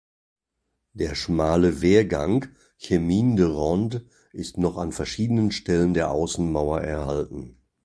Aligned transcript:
Der 0.93 1.13
schmale 1.13 1.81
Wehrgang 1.83 2.47
"chemin 2.79 3.35
de 3.35 3.45
ronde" 3.45 4.09
ist 4.33 4.57
noch 4.57 4.77
an 4.77 4.91
verschiedenen 4.93 5.51
Stellen 5.51 5.93
der 5.93 6.09
Außenmauer 6.09 6.81
erhalten. 6.81 7.59